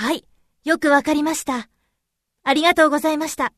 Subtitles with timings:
[0.00, 0.24] はい、
[0.64, 1.68] よくわかりました。
[2.42, 3.52] ありがとうございました。